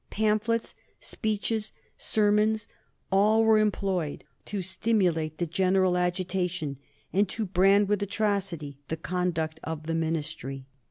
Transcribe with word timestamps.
Pamphlets, 0.09 0.73
speeches, 0.99 1.71
sermons, 1.95 2.67
all 3.11 3.43
were 3.43 3.59
employed 3.59 4.23
to 4.45 4.63
stimulate 4.63 5.37
the 5.37 5.45
general 5.45 5.95
agitation 5.95 6.79
and 7.13 7.29
to 7.29 7.45
brand 7.45 7.87
with 7.87 8.01
atrocity 8.01 8.79
the 8.87 8.97
conduct 8.97 9.59
of 9.63 9.83
the 9.83 9.93
Ministry. 9.93 10.65